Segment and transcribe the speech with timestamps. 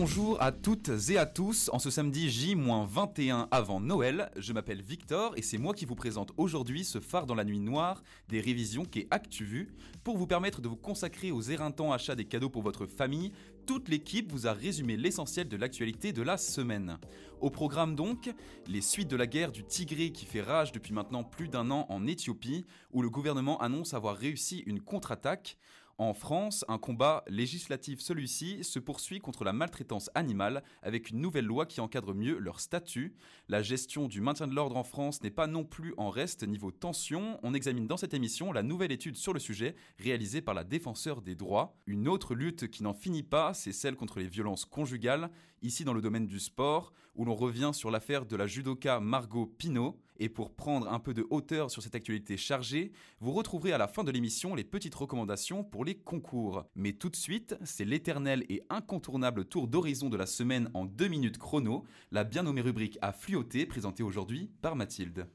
[0.00, 1.68] Bonjour à toutes et à tous.
[1.74, 6.32] En ce samedi J-21 avant Noël, je m'appelle Victor et c'est moi qui vous présente
[6.38, 9.68] aujourd'hui ce phare dans la nuit noire des révisions qui est ActuVu
[10.02, 13.32] pour vous permettre de vous consacrer aux éreintants achats des cadeaux pour votre famille.
[13.66, 16.96] Toute l'équipe vous a résumé l'essentiel de l'actualité de la semaine.
[17.42, 18.30] Au programme donc,
[18.68, 21.84] les suites de la guerre du Tigré qui fait rage depuis maintenant plus d'un an
[21.90, 25.58] en Éthiopie où le gouvernement annonce avoir réussi une contre-attaque.
[26.00, 31.44] En France, un combat législatif celui-ci se poursuit contre la maltraitance animale avec une nouvelle
[31.44, 33.12] loi qui encadre mieux leur statut.
[33.50, 36.70] La gestion du maintien de l'ordre en France n'est pas non plus en reste niveau
[36.70, 37.38] tension.
[37.42, 41.20] On examine dans cette émission la nouvelle étude sur le sujet réalisée par la défenseur
[41.20, 41.76] des droits.
[41.86, 45.30] Une autre lutte qui n'en finit pas, c'est celle contre les violences conjugales,
[45.62, 49.46] ici dans le domaine du sport, où l'on revient sur l'affaire de la judoka Margot
[49.46, 49.98] Pinault.
[50.18, 53.88] Et pour prendre un peu de hauteur sur cette actualité chargée, vous retrouverez à la
[53.88, 56.64] fin de l'émission les petites recommandations pour les concours.
[56.74, 61.08] Mais tout de suite, c'est l'éternel et incontournable tour d'horizon de la semaine en 2
[61.08, 65.26] minutes chrono, la bien nommée rubrique à fluoter présentée aujourd'hui par Mathilde.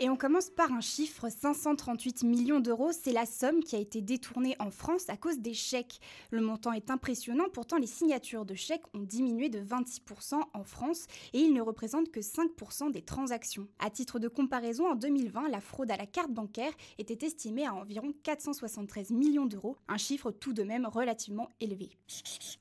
[0.00, 4.00] Et on commence par un chiffre, 538 millions d'euros, c'est la somme qui a été
[4.00, 5.98] détournée en France à cause des chèques.
[6.30, 11.06] Le montant est impressionnant, pourtant les signatures de chèques ont diminué de 26% en France
[11.32, 13.66] et ils ne représentent que 5% des transactions.
[13.80, 17.74] À titre de comparaison, en 2020, la fraude à la carte bancaire était estimée à
[17.74, 21.90] environ 473 millions d'euros, un chiffre tout de même relativement élevé.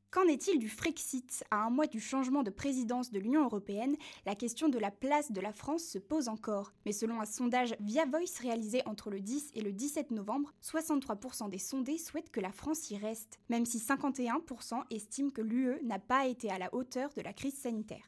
[0.10, 1.44] Qu'en est-il du Frexit?
[1.52, 5.34] À un mois du changement de présidence de l'Union européenne, la question de la place
[5.34, 6.72] de la France se pose encore.
[6.86, 11.58] Mais selon sondage Via Voice réalisé entre le 10 et le 17 novembre, 63% des
[11.58, 16.28] sondés souhaitent que la France y reste, même si 51% estiment que l'UE n'a pas
[16.28, 18.08] été à la hauteur de la crise sanitaire.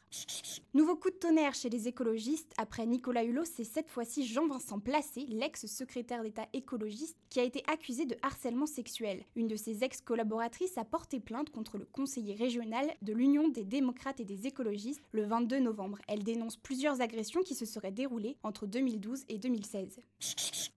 [0.73, 5.26] Nouveau coup de tonnerre chez les écologistes, après Nicolas Hulot, c'est cette fois-ci Jean-Vincent Placé,
[5.28, 9.23] l'ex-secrétaire d'État écologiste, qui a été accusé de harcèlement sexuel.
[9.36, 14.20] Une de ses ex-collaboratrices a porté plainte contre le conseiller régional de l'Union des démocrates
[14.20, 15.99] et des écologistes le 22 novembre.
[16.08, 19.99] Elle dénonce plusieurs agressions qui se seraient déroulées entre 2012 et 2016.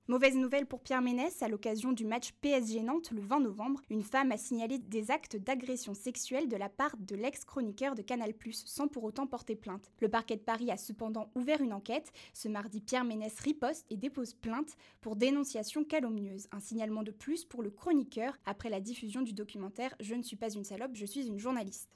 [0.08, 4.02] Mauvaise nouvelle pour Pierre Ménès, à l'occasion du match PSG Nantes le 20 novembre, une
[4.02, 8.88] femme a signalé des actes d'agression sexuelle de la part de l'ex-chroniqueur de Canal+, sans
[8.88, 9.90] pour autant porter plainte.
[10.00, 12.12] Le parquet de Paris a cependant ouvert une enquête.
[12.34, 16.48] Ce mardi, Pierre Ménès riposte et dépose plainte pour dénonciation calomnieuse.
[16.50, 20.36] Un signalement de plus pour le chroniqueur après la diffusion du documentaire Je ne suis
[20.36, 21.88] pas une salope, je suis une journaliste.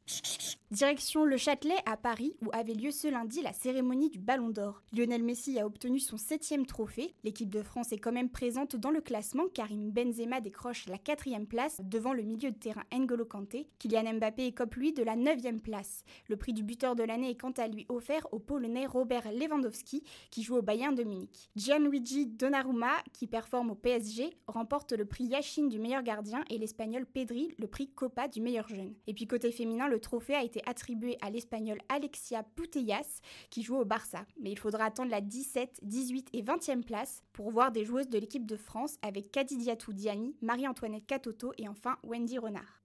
[0.73, 4.83] Direction le Châtelet à Paris où avait lieu ce lundi la cérémonie du Ballon d'Or.
[4.93, 7.15] Lionel Messi a obtenu son septième trophée.
[7.23, 9.45] L'équipe de France est quand même présente dans le classement.
[9.55, 13.69] Karim Benzema décroche la quatrième place devant le milieu de terrain N'Golo Kanté.
[13.79, 16.03] Kylian Mbappé écope lui de la neuvième place.
[16.29, 20.03] Le prix du buteur de l'année est quant à lui offert au Polonais Robert Lewandowski
[20.33, 21.49] qui joue au Bayern de Munich.
[21.55, 27.07] Gianluigi Donnarumma qui performe au PSG remporte le prix Yashin du meilleur gardien et l'Espagnol
[27.07, 28.95] Pedri le prix Copa du meilleur jeune.
[29.07, 33.77] Et puis côté féminin, le trophée a été attribué à l'Espagnol Alexia Putellas qui joue
[33.77, 34.27] au Barça.
[34.41, 38.19] Mais il faudra attendre la 17, 18 et 20e place pour voir des joueuses de
[38.19, 42.83] l'équipe de France avec Kadidiatou Diani, Marie-Antoinette Catoto et enfin Wendy Renard.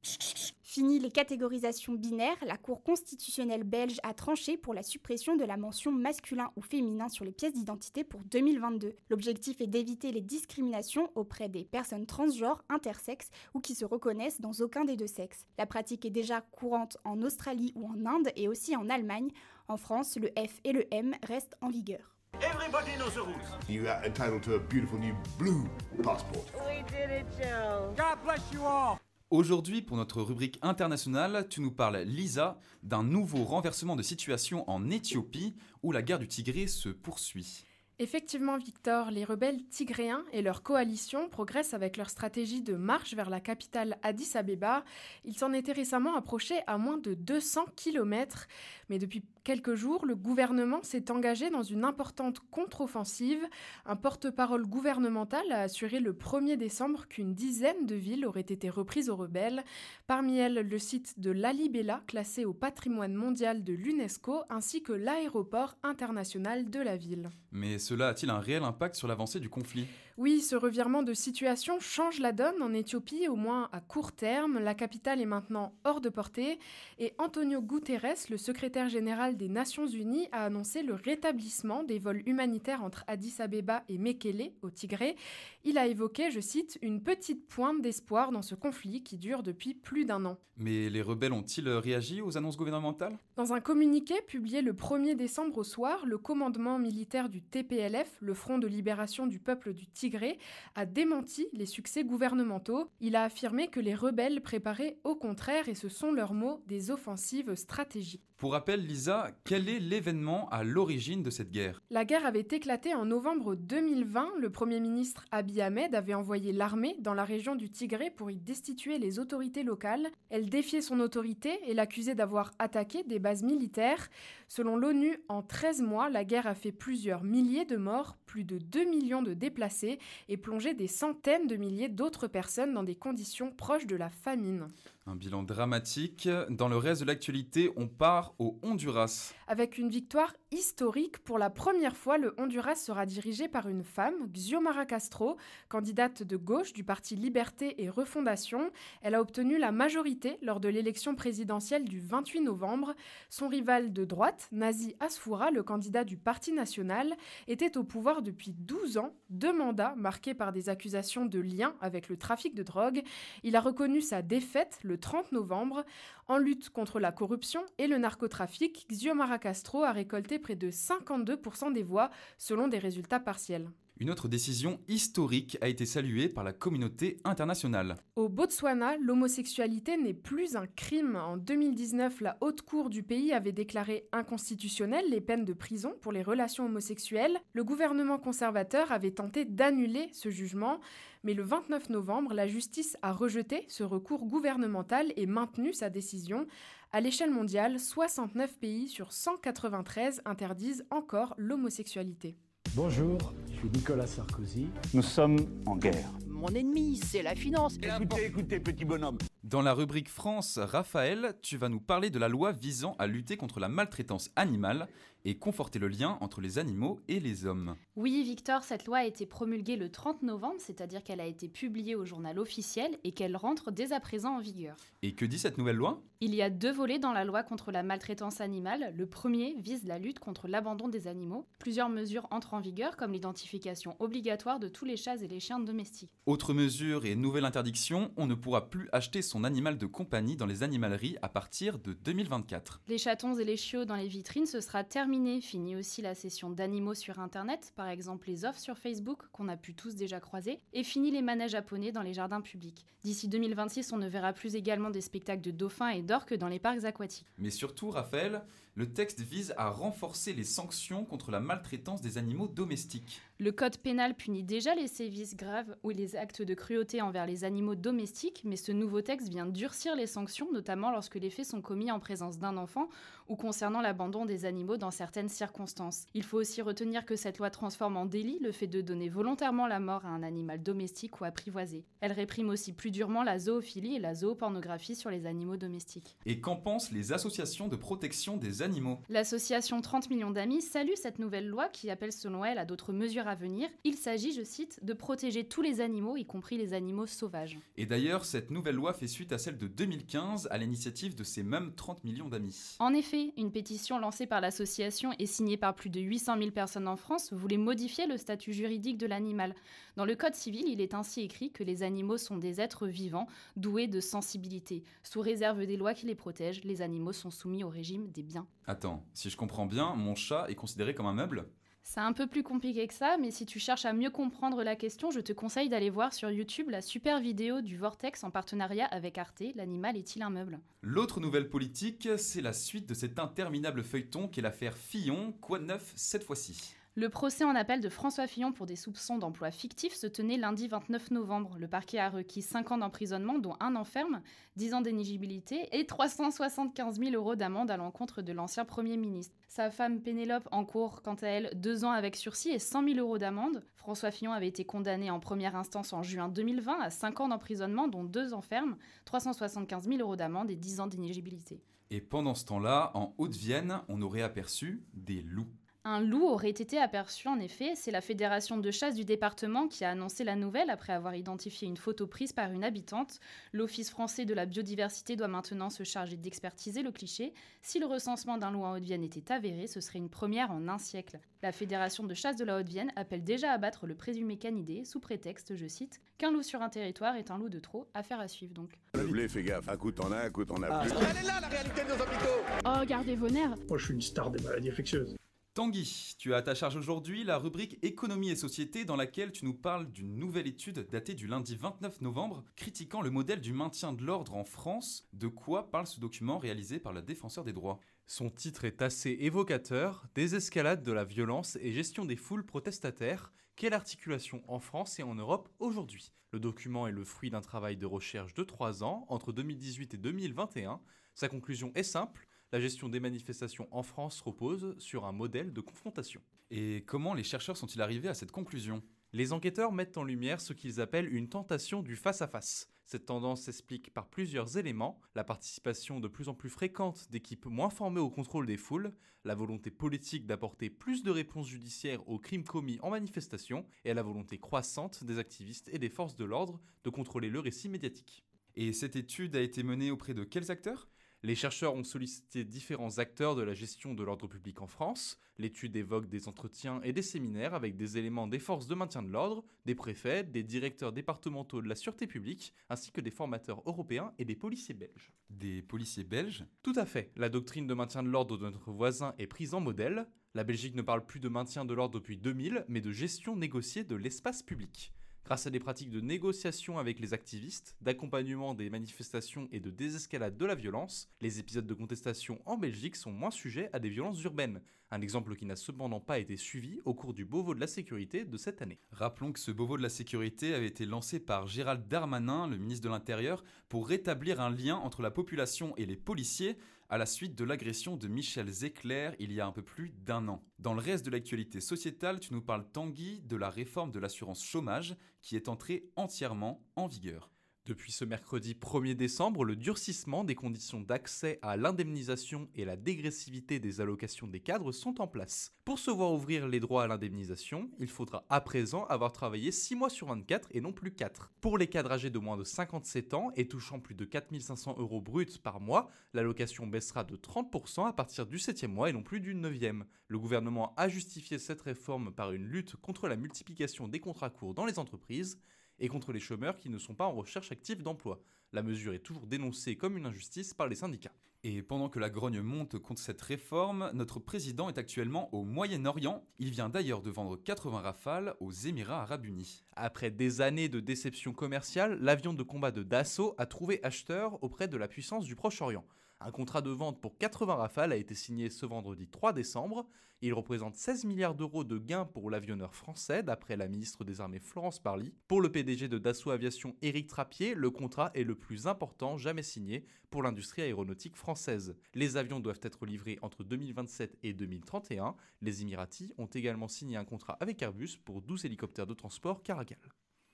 [0.72, 5.58] Fini les catégorisations binaires, la Cour constitutionnelle belge a tranché pour la suppression de la
[5.58, 8.96] mention masculin ou féminin sur les pièces d'identité pour 2022.
[9.09, 14.53] L'objectif est d'éviter les discriminations auprès des personnes transgenres, intersexes ou qui se reconnaissent dans
[14.62, 15.46] aucun des deux sexes.
[15.58, 19.31] La pratique est déjà courante en Australie ou en Inde et aussi en Allemagne.
[19.68, 22.16] En France, le F et le M restent en vigueur.
[22.40, 23.68] Everybody knows the rules.
[23.68, 25.68] You are entitled to a beautiful new blue
[26.02, 26.46] passport.
[26.66, 27.94] We did it, Joe.
[27.96, 28.97] God bless you all.
[29.30, 34.90] Aujourd'hui, pour notre rubrique internationale, tu nous parles, Lisa, d'un nouveau renversement de situation en
[34.90, 37.66] Éthiopie où la guerre du Tigré se poursuit.
[38.00, 43.30] Effectivement, Victor, les rebelles tigréens et leur coalition progressent avec leur stratégie de marche vers
[43.30, 44.84] la capitale Addis Abeba.
[45.24, 48.47] Ils s'en étaient récemment approchés à moins de 200 km.
[48.90, 53.46] Mais depuis quelques jours, le gouvernement s'est engagé dans une importante contre-offensive.
[53.85, 59.09] Un porte-parole gouvernemental a assuré le 1er décembre qu'une dizaine de villes auraient été reprises
[59.09, 59.64] aux rebelles.
[60.08, 65.76] Parmi elles, le site de Lalibela, classé au patrimoine mondial de l'UNESCO, ainsi que l'aéroport
[65.84, 67.29] international de la ville.
[67.52, 69.88] Mais cela a-t-il un réel impact sur l'avancée du conflit?
[70.23, 74.59] Oui, ce revirement de situation change la donne en Éthiopie, au moins à court terme.
[74.59, 76.59] La capitale est maintenant hors de portée
[77.00, 82.22] et Antonio Guterres, le secrétaire général des Nations Unies, a annoncé le rétablissement des vols
[82.28, 85.16] humanitaires entre Addis Abeba et Mekele, au Tigré.
[85.64, 89.74] Il a évoqué, je cite, une petite pointe d'espoir dans ce conflit qui dure depuis
[89.74, 90.38] plus d'un an.
[90.58, 93.17] Mais les rebelles ont-ils réagi aux annonces gouvernementales?
[93.38, 98.35] Dans un communiqué publié le 1er décembre au soir, le commandement militaire du TPLF, le
[98.35, 100.40] Front de libération du peuple du Tigré, Tigré
[100.75, 102.90] a démenti les succès gouvernementaux.
[102.99, 106.91] Il a affirmé que les rebelles préparaient au contraire, et ce sont leurs mots, des
[106.91, 108.22] offensives stratégiques.
[108.41, 111.79] Pour rappel, Lisa, quel est l'événement à l'origine de cette guerre?
[111.91, 114.31] La guerre avait éclaté en novembre 2020.
[114.40, 118.40] Le Premier ministre Abiy Ahmed avait envoyé l'armée dans la région du Tigré pour y
[118.40, 120.07] destituer les autorités locales.
[120.31, 124.09] Elle défiait son autorité et l'accusait d'avoir attaqué des bases militaires.
[124.47, 128.57] Selon l'ONU, en 13 mois, la guerre a fait plusieurs milliers de morts, plus de
[128.57, 129.99] 2 millions de déplacés
[130.30, 134.70] et plongé des centaines de milliers d'autres personnes dans des conditions proches de la famine.
[135.08, 136.30] Un bilan dramatique.
[136.52, 139.34] Dans le reste de l'actualité, on part au Honduras.
[139.48, 144.28] Avec une victoire historique, pour la première fois, le Honduras sera dirigé par une femme,
[144.32, 145.38] Xiomara Castro,
[145.70, 148.70] candidate de gauche du parti Liberté et Refondation.
[149.02, 152.94] Elle a obtenu la majorité lors de l'élection présidentielle du 28 novembre.
[153.30, 157.18] Son rival de droite, Nazi Asfoura, le candidat du Parti national,
[157.48, 162.08] était au pouvoir depuis 12 ans, deux mandats marqués par des accusations de lien avec
[162.08, 163.02] le trafic de drogue.
[163.42, 165.85] Il a reconnu sa défaite le 30 novembre.
[166.28, 171.73] En lutte contre la corruption et le narcotrafic, Xiomara Castro a récolté près de 52%
[171.73, 173.70] des voix selon des résultats partiels.
[174.02, 177.98] Une autre décision historique a été saluée par la communauté internationale.
[178.16, 181.16] Au Botswana, l'homosexualité n'est plus un crime.
[181.16, 186.12] En 2019, la haute cour du pays avait déclaré inconstitutionnelles les peines de prison pour
[186.12, 187.38] les relations homosexuelles.
[187.53, 190.80] Le gouvernement conservateur avait tenté d'annuler ce jugement,
[191.24, 196.48] mais le 29 novembre, la justice a rejeté ce recours gouvernemental et maintenu sa décision.
[196.92, 202.36] À l'échelle mondiale, 69 pays sur 193 interdisent encore l'homosexualité.
[202.73, 203.18] Bonjour,
[203.50, 204.70] je suis Nicolas Sarkozy.
[204.94, 206.09] Nous sommes en guerre.
[206.29, 207.78] Mon ennemi, c'est la finance.
[207.84, 209.18] Écoutez, écoutez, petit bonhomme.
[209.43, 213.38] Dans la rubrique France, Raphaël, tu vas nous parler de la loi visant à lutter
[213.38, 214.88] contre la maltraitance animale
[215.26, 217.76] et conforter le lien entre les animaux et les hommes.
[217.96, 221.96] Oui, Victor, cette loi a été promulguée le 30 novembre, c'est-à-dire qu'elle a été publiée
[221.96, 224.76] au journal officiel et qu'elle rentre dès à présent en vigueur.
[225.03, 226.02] Et que dit cette nouvelle loi?
[226.22, 228.93] Il y a deux volets dans la loi contre la maltraitance animale.
[228.96, 231.47] Le premier vise la lutte contre l'abandon des animaux.
[231.59, 235.59] Plusieurs mesures entrent en vigueur, comme l'identification obligatoire de tous les chats et les chiens
[235.59, 236.11] domestiques.
[236.26, 240.45] Autre mesure et nouvelle interdiction, on ne pourra plus acheter son animal de compagnie dans
[240.45, 242.81] les animaleries à partir de 2024.
[242.89, 246.49] Les chatons et les chiots dans les vitrines, ce sera terminé Fini aussi la session
[246.49, 250.59] d'animaux sur Internet, par exemple les offres sur Facebook qu'on a pu tous déjà croiser,
[250.73, 252.85] et fini les manèges japonais dans les jardins publics.
[253.05, 256.60] D'ici 2026, on ne verra plus également des spectacles de dauphins et d'orques dans les
[256.60, 257.25] parcs aquatiques.
[257.38, 258.41] Mais surtout, Raphaël,
[258.75, 263.22] le texte vise à renforcer les sanctions contre la maltraitance des animaux domestiques.
[263.38, 267.44] Le code pénal punit déjà les sévices graves ou les actes de cruauté envers les
[267.44, 271.62] animaux domestiques, mais ce nouveau texte vient durcir les sanctions, notamment lorsque les faits sont
[271.62, 272.88] commis en présence d'un enfant
[273.31, 276.05] ou concernant l'abandon des animaux dans certaines circonstances.
[276.13, 279.67] Il faut aussi retenir que cette loi transforme en délit le fait de donner volontairement
[279.67, 281.86] la mort à un animal domestique ou apprivoisé.
[282.01, 286.17] Elle réprime aussi plus durement la zoophilie et la zoopornographie sur les animaux domestiques.
[286.25, 289.00] Et qu'en pensent les associations de protection des animaux?
[289.07, 293.29] L'association 30 millions d'amis salue cette nouvelle loi qui appelle selon elle à d'autres mesures
[293.29, 293.69] à venir.
[293.86, 297.57] Il s'agit, je cite, de protéger tous les animaux, y compris les animaux sauvages.
[297.77, 301.43] Et d'ailleurs, cette nouvelle loi fait suite à celle de 2015 à l'initiative de ces
[301.43, 302.75] mêmes 30 millions d'amis.
[302.79, 306.88] En effet, une pétition lancée par l'association et signée par plus de 800 000 personnes
[306.88, 309.55] en France voulait modifier le statut juridique de l'animal.
[309.95, 313.27] Dans le Code civil, il est ainsi écrit que les animaux sont des êtres vivants,
[313.55, 314.84] doués de sensibilité.
[315.03, 318.48] Sous réserve des lois qui les protègent, les animaux sont soumis au régime des biens.
[318.67, 321.45] Attends, si je comprends bien, mon chat est considéré comme un meuble?
[321.83, 324.75] C'est un peu plus compliqué que ça, mais si tu cherches à mieux comprendre la
[324.75, 328.85] question, je te conseille d'aller voir sur YouTube la super vidéo du Vortex en partenariat
[328.85, 330.59] avec Arte, L'animal est-il un meuble?
[330.81, 335.33] L'autre nouvelle politique, c'est la suite de cet interminable feuilleton qu'est l'affaire Fillon.
[335.41, 339.17] Quoi de neuf cette fois-ci le procès en appel de François Fillon pour des soupçons
[339.17, 341.55] d'emploi fictif se tenait lundi 29 novembre.
[341.57, 344.21] Le parquet a requis 5 ans d'emprisonnement, dont un an ferme,
[344.57, 349.38] 10 ans d'éligibilité et 375 000 euros d'amende à l'encontre de l'ancien Premier ministre.
[349.48, 353.17] Sa femme Pénélope encourt, quant à elle, 2 ans avec sursis et 100 000 euros
[353.17, 353.63] d'amende.
[353.77, 357.88] François Fillon avait été condamné en première instance en juin 2020 à 5 ans d'emprisonnement,
[357.88, 361.62] dont 2 ans ferme, 375 000 euros d'amende et 10 ans d'inéligibilité.
[361.89, 365.48] Et pendant ce temps-là, en Haute-Vienne, on aurait aperçu des loups.
[365.83, 369.83] Un loup aurait été aperçu en effet, c'est la fédération de chasse du département qui
[369.83, 373.19] a annoncé la nouvelle après avoir identifié une photo prise par une habitante.
[373.51, 377.33] L'Office français de la biodiversité doit maintenant se charger d'expertiser le cliché.
[377.63, 380.77] Si le recensement d'un loup en Haute-Vienne était avéré, ce serait une première en un
[380.77, 381.19] siècle.
[381.41, 385.00] La fédération de chasse de la Haute-Vienne appelle déjà à battre le présumé canidé sous
[385.00, 388.27] prétexte, je cite, qu'un loup sur un territoire est un loup de trop, affaire à
[388.27, 388.77] suivre donc.
[388.93, 390.81] Le blé, fais gaffe, un coup t'en as, un coup t'en as Ah.
[390.83, 390.91] plus.
[391.09, 393.93] Elle est là la réalité de nos hôpitaux Oh, gardez vos nerfs Moi je suis
[393.95, 395.15] une star des maladies infectieuses.
[395.53, 399.43] Tanguy, tu as à ta charge aujourd'hui la rubrique Économie et société dans laquelle tu
[399.43, 403.91] nous parles d'une nouvelle étude datée du lundi 29 novembre critiquant le modèle du maintien
[403.91, 405.10] de l'ordre en France.
[405.12, 407.81] De quoi parle ce document réalisé par la défenseur des droits?
[408.08, 413.74] Son titre est assez évocateur, Désescalade de la violence et gestion des foules protestataires, quelle
[413.74, 416.13] articulation en France et en Europe aujourd'hui?
[416.31, 419.98] Le document est le fruit d'un travail de recherche de 3 ans, entre 2018 et
[419.98, 420.79] 2021.
[421.13, 425.62] Sa conclusion est simple, la gestion des manifestations en France repose sur un modèle de
[425.62, 426.22] confrontation.
[426.50, 428.84] Et comment les chercheurs sont-ils arrivés à cette conclusion?
[429.13, 432.70] Les enquêteurs mettent en lumière ce qu'ils appellent une tentation du face-à-face.
[432.86, 437.70] Cette tendance s'explique par plusieurs éléments, la participation de plus en plus fréquente d'équipes moins
[437.70, 438.93] formées au contrôle des foules,
[439.24, 444.03] la volonté politique d'apporter plus de réponses judiciaires aux crimes commis en manifestation, et la
[444.03, 448.25] volonté croissante des activistes et des forces de l'ordre de contrôler le récit médiatique.
[448.55, 450.89] Et cette étude a été menée auprès de quels acteurs?
[451.23, 455.19] Les chercheurs ont sollicité différents acteurs de la gestion de l'ordre public en France.
[455.37, 459.09] L'étude évoque des entretiens et des séminaires avec des éléments des forces de maintien de
[459.09, 464.13] l'ordre, des préfets, des directeurs départementaux de la sûreté publique, ainsi que des formateurs européens
[464.17, 465.13] et des policiers belges.
[465.29, 467.11] Des policiers belges Tout à fait.
[467.15, 470.07] La doctrine de maintien de l'ordre de notre voisin est prise en modèle.
[470.33, 473.83] La Belgique ne parle plus de maintien de l'ordre depuis 2000, mais de gestion négociée
[473.83, 474.91] de l'espace public.
[475.23, 480.35] Grâce à des pratiques de négociation avec les activistes, d'accompagnement des manifestations et de désescalade
[480.35, 484.21] de la violence, les épisodes de contestation en Belgique sont moins sujets à des violences
[484.23, 484.61] urbaines.
[484.89, 488.25] Un exemple qui n'a cependant pas été suivi au cours du Beauvau de la sécurité
[488.25, 488.79] de cette année.
[488.91, 492.83] Rappelons que ce Beauvau de la sécurité avait été lancé par Gérald Darmanin, le ministre
[492.83, 496.57] de l'Intérieur, pour rétablir un lien entre la population et les policiers
[496.91, 500.27] à la suite de l'agression de Michel Zecler il y a un peu plus d'un
[500.27, 500.43] an.
[500.60, 504.43] Dans le reste de l'actualité sociétale, tu nous parles, Tanguy, de la réforme de l'assurance
[504.43, 507.30] chômage qui est entrée entièrement en vigueur.
[507.68, 513.60] Depuis ce mercredi 1er décembre, le durcissement des conditions d'accès à l'indemnisation et la dégressivité
[513.60, 515.53] des allocations des cadres sont en place.
[515.63, 519.75] Pour se voir ouvrir les droits à l'indemnisation, il faudra à présent avoir travaillé 6
[519.75, 521.32] mois sur 24 et non plus 4.
[521.39, 525.00] Pour les cadres âgés de moins de 57 ans et touchant plus de 4500 euros
[525.00, 529.20] bruts par mois, l'allocation baissera de 30% à partir du 7e mois et non plus
[529.20, 529.84] du 9e.
[530.08, 534.56] Le gouvernement a justifié cette réforme par une lutte contre la multiplication des contrats courts
[534.56, 535.38] dans les entreprises
[535.81, 538.21] et contre les chômeurs qui ne sont pas en recherche active d'emploi.
[538.53, 541.13] La mesure est toujours dénoncée comme une injustice par les syndicats.
[541.43, 546.23] Et pendant que la grogne monte contre cette réforme, notre président est actuellement au Moyen-Orient.
[546.38, 549.65] Il vient d'ailleurs de vendre 80 rafales aux Émirats arabes unis.
[549.75, 554.67] Après des années de déception commerciale, l'avion de combat de Dassault a trouvé acheteur auprès
[554.67, 555.83] de la puissance du Proche-Orient.
[556.23, 559.87] Un contrat de vente pour 80 rafales a été signé ce vendredi 3 décembre.
[560.21, 564.39] Il représente 16 milliards d'euros de gains pour l'avionneur français, d'après la ministre des Armées
[564.39, 565.15] Florence Parly.
[565.27, 569.41] Pour le PDG de Dassault Aviation Éric Trappier, le contrat est le plus important jamais
[569.41, 571.75] signé pour l'industrie aéronautique française.
[571.95, 575.15] Les avions doivent être livrés entre 2027 et 2031.
[575.41, 579.41] Les Émiratis ont également signé un contrat avec Airbus pour 12 hélicoptères de transport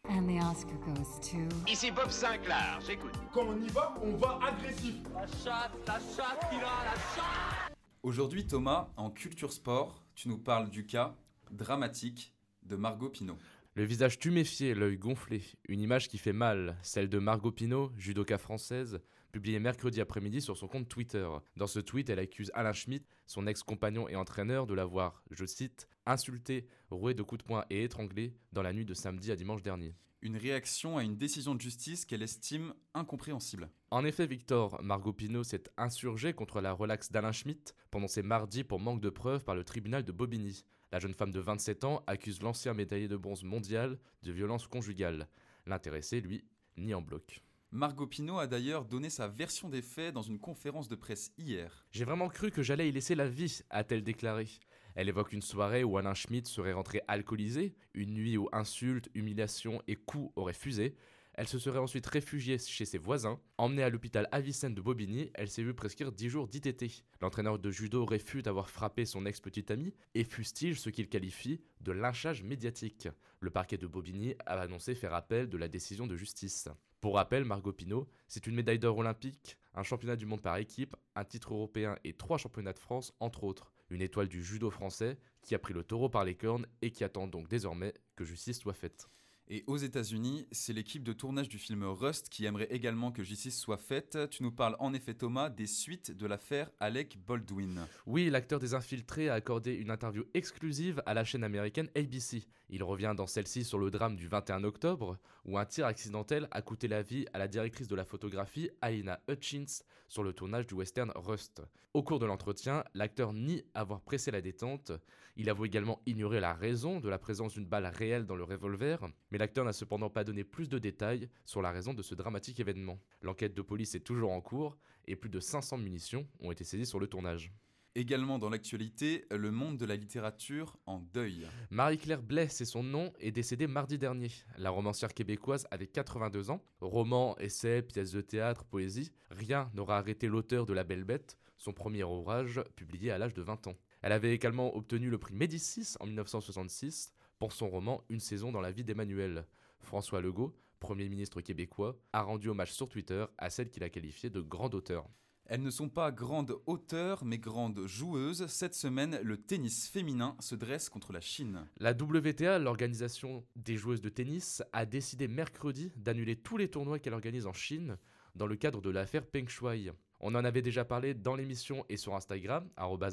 [0.08, 1.50] Caragal.
[1.68, 3.12] Ici Bob Sinclair, j'écoute.
[3.34, 4.96] Quand on y va, on va agressif.
[5.14, 10.38] La chatte, la chatte, il a la chatte Aujourd'hui, Thomas, en culture sport, tu nous
[10.38, 11.16] parles du cas
[11.52, 12.34] dramatique
[12.64, 13.38] de Margot Pinot.
[13.78, 18.40] Le visage tuméfié, l'œil gonflé, une image qui fait mal, celle de Margot Pinot, judoka
[18.40, 19.00] française,
[19.32, 21.30] publiée mercredi après-midi sur son compte Twitter.
[21.58, 25.88] Dans ce tweet, elle accuse Alain Schmitt, son ex-compagnon et entraîneur, de l'avoir, je cite,
[26.08, 29.62] insulté, roué de coups de poing et étranglé dans la nuit de samedi à dimanche
[29.62, 29.94] dernier.
[30.24, 33.70] Une réaction à une décision de justice qu'elle estime incompréhensible.
[33.92, 38.64] En effet, Victor, Margot Pinot s'est insurgée contre la relaxe d'Alain Schmitt pendant ses mardis
[38.64, 40.66] pour manque de preuves par le tribunal de Bobigny.
[40.91, 45.27] La jeune femme de 27 ans accuse l'ancien médaillé de bronze mondial de violence conjugale.
[45.65, 46.46] L'intéressé, lui,
[46.77, 47.41] nie en bloc.
[47.72, 51.86] Margot Pinot a d'ailleurs donné sa version des faits dans une conférence de presse hier.
[51.91, 54.48] J'ai vraiment cru que j'allais y laisser la vie, a-t-elle déclaré.
[54.96, 59.82] Elle évoque une soirée où Alain Schmitt serait rentré alcoolisé, une nuit où insultes, humiliations
[59.88, 60.96] et coups auraient fusé.
[61.38, 63.39] Elle se serait ensuite réfugiée chez ses voisins.
[63.60, 67.06] Emmenée à l'hôpital Avicenne de Bobigny, elle s'est vue prescrire 10 jours d'ITT.
[67.22, 71.91] L'entraîneur de judo réfute avoir frappé son ex-petite amie et fustige ce qu'il qualifie de
[71.91, 73.08] lynchage médiatique.
[73.39, 76.70] Le parquet de Bobigny a annoncé faire appel de la décision de justice.
[77.01, 80.96] Pour rappel, Margot Pinot, c'est une médaille d'or olympique, un championnat du monde par équipe,
[81.15, 83.72] un titre européen et trois championnats de France, entre autres.
[83.91, 87.03] Une étoile du judo français qui a pris le taureau par les cornes et qui
[87.03, 89.08] attend donc désormais que justice soit faite.
[89.50, 93.58] Et aux États-Unis, c'est l'équipe de tournage du film Rust qui aimerait également que justice
[93.58, 94.18] soit faite.
[94.30, 97.88] Tu nous parles en effet, Thomas, des suites de l'affaire Alec Baldwin.
[98.06, 102.44] Oui, l'acteur des Infiltrés a accordé une interview exclusive à la chaîne américaine ABC.
[102.70, 106.62] Il revient dans celle-ci sur le drame du 21 octobre, où un tir accidentel a
[106.62, 110.74] coûté la vie à la directrice de la photographie, Alina Hutchins, sur le tournage du
[110.74, 111.62] western Rust.
[111.94, 114.92] Au cours de l'entretien, l'acteur nie avoir pressé la détente.
[115.36, 119.00] Il avoue également ignorer la raison de la présence d'une balle réelle dans le revolver,
[119.38, 123.00] l'acteur n'a cependant pas donné plus de détails sur la raison de ce dramatique événement.
[123.22, 126.86] L'enquête de police est toujours en cours et plus de 500 munitions ont été saisies
[126.86, 127.51] sur le tournage.
[127.96, 131.48] Également dans l'actualité, le monde de la littérature en deuil.
[131.72, 134.29] Marie-Claire Blais, c'est son nom, est décédée mardi dernier.
[134.60, 136.62] La romancière québécoise avait 82 ans.
[136.79, 141.74] Romans, essais, pièces de théâtre, poésie, rien n'aura arrêté l'auteur de La Belle Bête, son
[141.74, 143.75] premier ouvrage publié à l'âge de 20 ans.
[144.03, 148.62] Elle avait également obtenu le prix Médicis en 1966 pour son roman Une saison dans
[148.62, 149.46] la vie d'Emmanuel.
[149.79, 154.29] François Legault, Premier ministre québécois, a rendu hommage sur Twitter à celle qu'il a qualifiée
[154.29, 155.08] de grande auteure.
[155.50, 158.48] Elles ne sont pas grandes auteurs, mais grandes joueuses.
[158.48, 161.65] Cette semaine, le tennis féminin se dresse contre la Chine.
[161.77, 167.13] La WTA, l'organisation des joueuses de tennis, a décidé mercredi d'annuler tous les tournois qu'elle
[167.13, 167.98] organise en Chine
[168.36, 169.94] dans le cadre de l'affaire Peng Shuai.
[170.20, 172.68] On en avait déjà parlé dans l'émission et sur Instagram,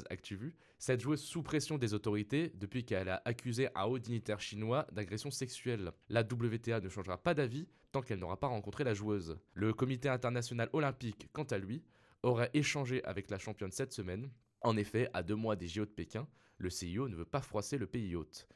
[0.09, 4.87] ActuVu, cette joueuse sous pression des autorités depuis qu'elle a accusé un haut dignitaire chinois
[4.91, 5.91] d'agression sexuelle.
[6.09, 9.37] La WTA ne changera pas d'avis tant qu'elle n'aura pas rencontré la joueuse.
[9.53, 11.83] Le comité international olympique, quant à lui,
[12.23, 14.31] aurait échangé avec la championne cette semaine.
[14.61, 17.77] En effet, à deux mois des JO de Pékin, le CIO ne veut pas froisser
[17.77, 18.47] le pays hôte.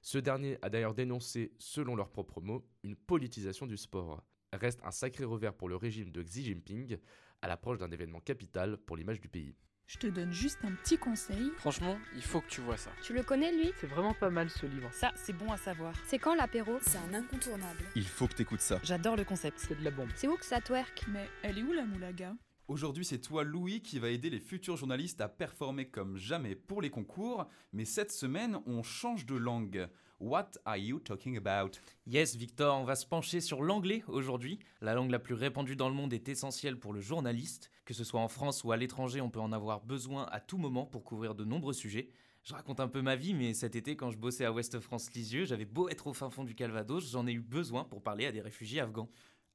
[0.00, 4.24] Ce dernier a d'ailleurs dénoncé, selon leurs propres mots, une politisation du sport.
[4.52, 6.98] Reste un sacré revers pour le régime de Xi Jinping
[7.42, 9.54] à l'approche d'un événement capital pour l'image du pays.
[9.86, 11.50] Je te donne juste un petit conseil.
[11.56, 12.90] Franchement, il faut que tu vois ça.
[13.02, 13.72] Tu le connais, lui?
[13.80, 14.90] C'est vraiment pas mal ce livre.
[14.92, 15.94] Ça, c'est bon à savoir.
[16.06, 16.78] C'est quand l'apéro?
[16.82, 17.84] C'est un incontournable.
[17.94, 18.78] Il faut que t'écoutes ça.
[18.82, 19.58] J'adore le concept.
[19.58, 20.10] C'est de la bombe.
[20.14, 21.06] C'est où que ça twerk?
[21.08, 22.34] Mais elle est où la moulaga?
[22.68, 26.82] Aujourd'hui, c'est toi, Louis, qui va aider les futurs journalistes à performer comme jamais pour
[26.82, 27.48] les concours.
[27.72, 29.88] Mais cette semaine, on change de langue.
[30.20, 31.78] What are you talking about?
[32.06, 34.58] Yes, Victor, on va se pencher sur l'anglais aujourd'hui.
[34.82, 37.70] La langue la plus répandue dans le monde est essentielle pour le journaliste.
[37.86, 40.58] Que ce soit en France ou à l'étranger, on peut en avoir besoin à tout
[40.58, 42.10] moment pour couvrir de nombreux sujets.
[42.42, 45.10] Je raconte un peu ma vie, mais cet été, quand je bossais à Ouest France
[45.14, 48.26] Lisieux, j'avais beau être au fin fond du Calvados, j'en ai eu besoin pour parler
[48.26, 49.08] à des réfugiés afghans.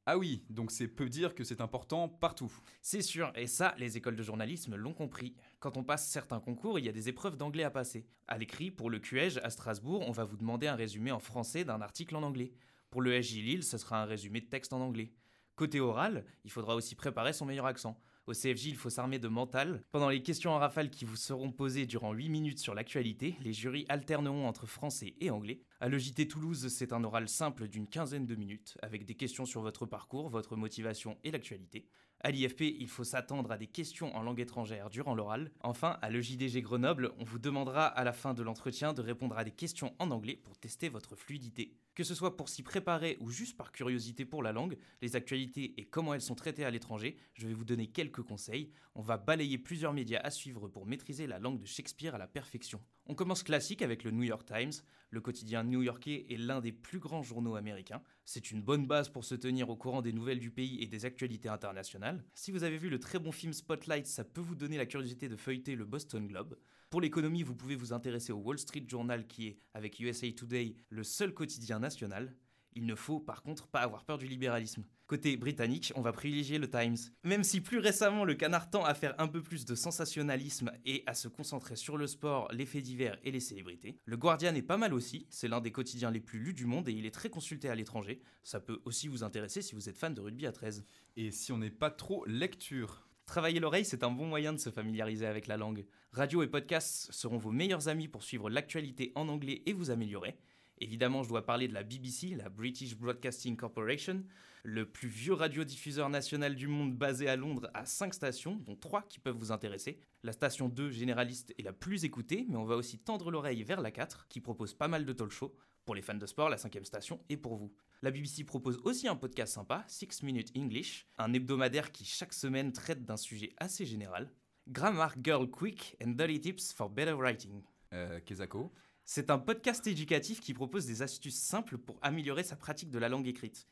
[0.05, 2.51] Ah oui, donc c'est peu dire que c'est important partout.
[2.81, 5.33] C'est sûr, et ça, les écoles de journalisme l'ont compris.
[5.61, 8.05] Quand on passe certains concours, il y a des épreuves d'anglais à passer.
[8.27, 11.63] À l'écrit, pour le QEG à Strasbourg, on va vous demander un résumé en français
[11.63, 12.51] d'un article en anglais.
[12.89, 15.13] Pour le SJ Lille, ce sera un résumé de texte en anglais.
[15.55, 17.97] Côté oral, il faudra aussi préparer son meilleur accent.
[18.25, 19.83] Au CFJ, il faut s'armer de mental.
[19.91, 23.51] Pendant les questions en rafale qui vous seront posées durant 8 minutes sur l'actualité, les
[23.51, 25.59] jurys alterneront entre français et anglais.
[25.81, 29.59] À l'EJT Toulouse, c'est un oral simple d'une quinzaine de minutes, avec des questions sur
[29.59, 31.86] votre parcours, votre motivation et l'actualité.
[32.25, 35.51] À l'IFP, il faut s'attendre à des questions en langue étrangère durant l'oral.
[35.59, 39.43] Enfin, à l'EJDG Grenoble, on vous demandera à la fin de l'entretien de répondre à
[39.43, 41.75] des questions en anglais pour tester votre fluidité.
[41.95, 45.73] Que ce soit pour s'y préparer ou juste par curiosité pour la langue, les actualités
[45.77, 48.71] et comment elles sont traitées à l'étranger, je vais vous donner quelques conseils.
[48.95, 52.27] On va balayer plusieurs médias à suivre pour maîtriser la langue de Shakespeare à la
[52.27, 52.79] perfection.
[53.05, 54.71] On commence classique avec le New York Times.
[55.09, 58.01] Le quotidien new-yorkais est l'un des plus grands journaux américains.
[58.25, 61.05] C'est une bonne base pour se tenir au courant des nouvelles du pays et des
[61.05, 62.12] actualités internationales.
[62.34, 65.30] Si vous avez vu le très bon film Spotlight, ça peut vous donner la curiosité
[65.30, 66.58] de feuilleter le Boston Globe.
[66.89, 70.76] Pour l'économie, vous pouvez vous intéresser au Wall Street Journal qui est, avec USA Today,
[70.89, 72.36] le seul quotidien national.
[72.75, 74.86] Il ne faut par contre pas avoir peur du libéralisme.
[75.05, 76.97] Côté britannique, on va privilégier le Times.
[77.23, 81.03] Même si plus récemment le canard tend à faire un peu plus de sensationnalisme et
[81.05, 84.62] à se concentrer sur le sport, les faits divers et les célébrités, le Guardian est
[84.62, 87.12] pas mal aussi, c'est l'un des quotidiens les plus lus du monde et il est
[87.12, 88.21] très consulté à l'étranger.
[88.43, 90.86] Ça peut aussi vous intéresser si vous êtes fan de rugby à 13.
[91.17, 94.69] Et si on n'est pas trop lecture Travailler l'oreille, c'est un bon moyen de se
[94.69, 95.86] familiariser avec la langue.
[96.12, 100.38] Radio et podcasts seront vos meilleurs amis pour suivre l'actualité en anglais et vous améliorer.
[100.79, 104.23] Évidemment, je dois parler de la BBC, la British Broadcasting Corporation,
[104.63, 109.03] le plus vieux radiodiffuseur national du monde basé à Londres à 5 stations, dont 3
[109.03, 109.99] qui peuvent vous intéresser.
[110.23, 113.81] La station 2 généraliste est la plus écoutée, mais on va aussi tendre l'oreille vers
[113.81, 115.55] la 4, qui propose pas mal de talk shows.
[115.86, 117.73] Pour les fans de sport, la cinquième station est pour vous.
[118.01, 122.71] La BBC propose aussi un podcast sympa, 6 Minutes English, un hebdomadaire qui chaque semaine
[122.71, 124.31] traite d'un sujet assez général.
[124.69, 127.63] Grammar Girl Quick and Dirty Tips for Better Writing.
[127.91, 128.71] Euh, Kezako
[129.05, 133.09] c'est un podcast éducatif qui propose des astuces simples pour améliorer sa pratique de la
[133.09, 133.67] langue écrite.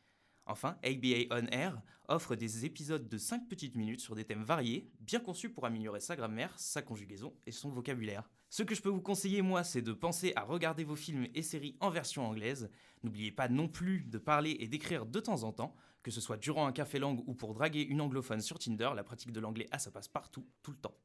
[0.46, 4.90] Enfin, ABA On Air offre des épisodes de 5 petites minutes sur des thèmes variés,
[5.00, 8.30] bien conçus pour améliorer sa grammaire, sa conjugaison et son vocabulaire.
[8.50, 11.42] Ce que je peux vous conseiller, moi, c'est de penser à regarder vos films et
[11.42, 12.70] séries en version anglaise.
[13.04, 16.38] N'oubliez pas non plus de parler et d'écrire de temps en temps, que ce soit
[16.38, 19.68] durant un café langue ou pour draguer une anglophone sur Tinder, la pratique de l'anglais,
[19.72, 20.98] ah, ça passe partout, tout le temps.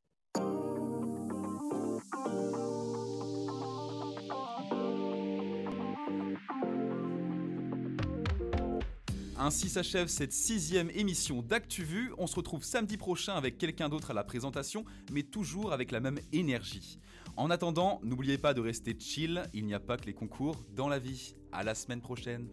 [9.38, 12.12] Ainsi s'achève cette sixième émission d'ActuVu.
[12.16, 16.00] On se retrouve samedi prochain avec quelqu'un d'autre à la présentation, mais toujours avec la
[16.00, 16.98] même énergie.
[17.36, 20.88] En attendant, n'oubliez pas de rester chill, il n'y a pas que les concours dans
[20.88, 21.34] la vie.
[21.52, 22.48] À la semaine prochaine.